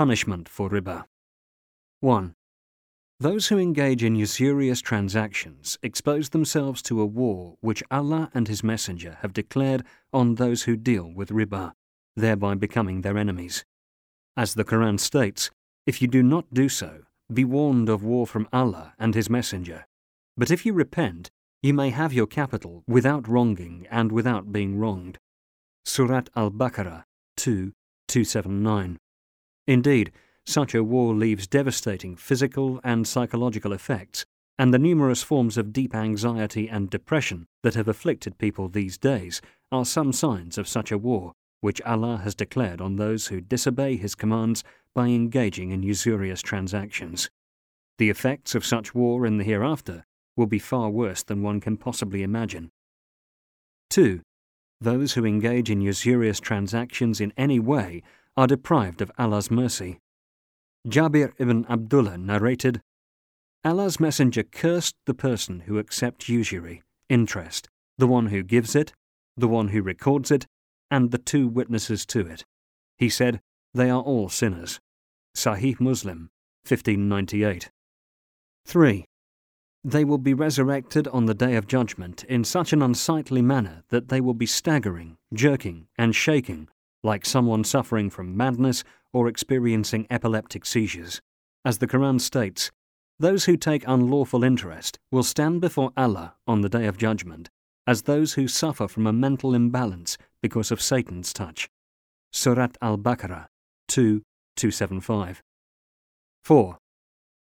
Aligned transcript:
Punishment 0.00 0.48
for 0.48 0.70
riba. 0.70 1.04
1. 2.00 2.34
Those 3.18 3.48
who 3.48 3.58
engage 3.58 4.02
in 4.02 4.14
usurious 4.14 4.80
transactions 4.80 5.76
expose 5.82 6.30
themselves 6.30 6.80
to 6.84 7.02
a 7.02 7.04
war 7.04 7.58
which 7.60 7.82
Allah 7.90 8.30
and 8.32 8.48
His 8.48 8.64
Messenger 8.64 9.18
have 9.20 9.34
declared 9.34 9.84
on 10.10 10.36
those 10.36 10.62
who 10.62 10.74
deal 10.74 11.12
with 11.14 11.28
riba, 11.28 11.74
thereby 12.16 12.54
becoming 12.54 13.02
their 13.02 13.18
enemies. 13.18 13.66
As 14.38 14.54
the 14.54 14.64
Quran 14.64 14.98
states, 14.98 15.50
if 15.84 16.00
you 16.00 16.08
do 16.08 16.22
not 16.22 16.46
do 16.54 16.70
so, 16.70 17.02
be 17.30 17.44
warned 17.44 17.90
of 17.90 18.02
war 18.02 18.26
from 18.26 18.48
Allah 18.54 18.94
and 18.98 19.14
His 19.14 19.28
Messenger. 19.28 19.86
But 20.34 20.50
if 20.50 20.64
you 20.64 20.72
repent, 20.72 21.30
you 21.62 21.74
may 21.74 21.90
have 21.90 22.14
your 22.14 22.26
capital 22.26 22.84
without 22.88 23.28
wronging 23.28 23.86
and 23.90 24.12
without 24.12 24.50
being 24.50 24.78
wronged. 24.78 25.18
Surat 25.84 26.30
Al 26.34 26.50
Baqarah 26.50 27.04
2 27.36 27.74
279. 28.08 28.98
Indeed, 29.70 30.10
such 30.46 30.74
a 30.74 30.82
war 30.82 31.14
leaves 31.14 31.46
devastating 31.46 32.16
physical 32.16 32.80
and 32.82 33.06
psychological 33.06 33.72
effects, 33.72 34.26
and 34.58 34.74
the 34.74 34.80
numerous 34.80 35.22
forms 35.22 35.56
of 35.56 35.72
deep 35.72 35.94
anxiety 35.94 36.68
and 36.68 36.90
depression 36.90 37.46
that 37.62 37.76
have 37.76 37.86
afflicted 37.86 38.36
people 38.36 38.68
these 38.68 38.98
days 38.98 39.40
are 39.70 39.84
some 39.84 40.12
signs 40.12 40.58
of 40.58 40.66
such 40.66 40.90
a 40.90 40.98
war, 40.98 41.34
which 41.60 41.80
Allah 41.82 42.16
has 42.24 42.34
declared 42.34 42.80
on 42.80 42.96
those 42.96 43.28
who 43.28 43.40
disobey 43.40 43.96
His 43.96 44.16
commands 44.16 44.64
by 44.92 45.06
engaging 45.06 45.70
in 45.70 45.84
usurious 45.84 46.42
transactions. 46.42 47.30
The 47.98 48.10
effects 48.10 48.56
of 48.56 48.66
such 48.66 48.92
war 48.92 49.24
in 49.24 49.36
the 49.36 49.44
hereafter 49.44 50.04
will 50.36 50.48
be 50.48 50.58
far 50.58 50.90
worse 50.90 51.22
than 51.22 51.44
one 51.44 51.60
can 51.60 51.76
possibly 51.76 52.24
imagine. 52.24 52.70
2. 53.90 54.20
Those 54.80 55.12
who 55.12 55.24
engage 55.24 55.70
in 55.70 55.80
usurious 55.80 56.40
transactions 56.40 57.20
in 57.20 57.32
any 57.36 57.60
way 57.60 58.02
are 58.40 58.46
deprived 58.46 59.02
of 59.02 59.12
Allah's 59.18 59.50
mercy. 59.50 59.98
Jabir 60.88 61.34
ibn 61.36 61.66
Abdullah 61.68 62.16
narrated 62.16 62.80
Allah's 63.66 64.00
Messenger 64.00 64.44
cursed 64.44 64.96
the 65.04 65.12
person 65.12 65.60
who 65.66 65.78
accepts 65.78 66.30
usury, 66.30 66.80
interest, 67.10 67.68
the 67.98 68.06
one 68.06 68.28
who 68.28 68.42
gives 68.42 68.74
it, 68.74 68.94
the 69.36 69.46
one 69.46 69.68
who 69.68 69.82
records 69.82 70.30
it, 70.30 70.46
and 70.90 71.10
the 71.10 71.18
two 71.18 71.48
witnesses 71.48 72.06
to 72.06 72.20
it. 72.20 72.46
He 72.96 73.10
said, 73.10 73.42
They 73.74 73.90
are 73.90 74.00
all 74.00 74.30
sinners. 74.30 74.80
Sahih 75.36 75.78
Muslim, 75.78 76.30
1598. 76.66 77.68
3. 78.64 79.04
They 79.84 80.04
will 80.06 80.16
be 80.16 80.32
resurrected 80.32 81.06
on 81.08 81.26
the 81.26 81.34
day 81.34 81.56
of 81.56 81.66
judgment 81.66 82.24
in 82.24 82.44
such 82.44 82.72
an 82.72 82.80
unsightly 82.80 83.42
manner 83.42 83.82
that 83.90 84.08
they 84.08 84.22
will 84.22 84.32
be 84.32 84.46
staggering, 84.46 85.18
jerking, 85.34 85.88
and 85.98 86.16
shaking 86.16 86.68
like 87.02 87.24
someone 87.24 87.64
suffering 87.64 88.10
from 88.10 88.36
madness 88.36 88.84
or 89.12 89.28
experiencing 89.28 90.06
epileptic 90.10 90.66
seizures. 90.66 91.20
As 91.64 91.78
the 91.78 91.86
Quran 91.86 92.20
states, 92.20 92.70
those 93.18 93.44
who 93.44 93.56
take 93.56 93.84
unlawful 93.86 94.44
interest 94.44 94.98
will 95.10 95.22
stand 95.22 95.60
before 95.60 95.92
Allah 95.96 96.34
on 96.46 96.62
the 96.62 96.68
day 96.68 96.86
of 96.86 96.96
judgment 96.96 97.50
as 97.86 98.02
those 98.02 98.34
who 98.34 98.46
suffer 98.46 98.86
from 98.86 99.04
a 99.04 99.12
mental 99.12 99.52
imbalance 99.52 100.16
because 100.40 100.70
of 100.70 100.80
Satan's 100.80 101.32
touch. 101.32 101.68
Surat 102.32 102.76
Al 102.80 102.96
Baqarah 102.96 103.46
2 103.88 104.22
275. 104.56 105.42
4. 106.44 106.78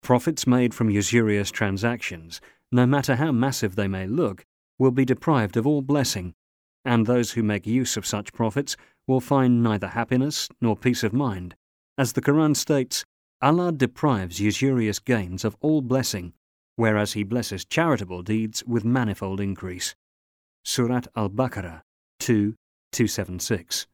Profits 0.02 0.48
made 0.48 0.74
from 0.74 0.90
usurious 0.90 1.52
transactions, 1.52 2.42
no 2.72 2.88
matter 2.88 3.18
how 3.18 3.32
massive 3.32 3.76
they 3.76 3.88
may 3.88 4.08
look, 4.08 4.44
will 4.80 4.90
be 4.90 5.06
deprived 5.06 5.58
of 5.58 5.68
all 5.68 5.84
blessing, 5.84 6.34
and 6.84 7.06
those 7.06 7.34
who 7.34 7.44
make 7.44 7.68
use 7.68 7.96
of 7.96 8.08
such 8.08 8.34
profits 8.34 8.76
will 9.08 9.20
find 9.20 9.64
neither 9.64 9.88
happiness 9.88 10.50
nor 10.60 10.76
peace 10.76 11.04
of 11.04 11.14
mind. 11.14 11.56
As 11.98 12.14
the 12.14 12.22
Quran 12.22 12.56
states, 12.56 13.04
Allah 13.42 13.72
deprives 13.72 14.40
usurious 14.40 15.00
gains 15.00 15.44
of 15.44 15.58
all 15.62 15.82
blessing, 15.82 16.34
whereas 16.76 17.14
He 17.14 17.24
blesses 17.24 17.66
charitable 17.66 18.22
deeds 18.22 18.64
with 18.66 18.86
manifold 18.86 19.40
increase. 19.40 19.96
Surat 20.64 21.08
Al 21.16 21.30
Baqarah 21.30 21.82
2 22.20 22.56
276. 22.92 23.88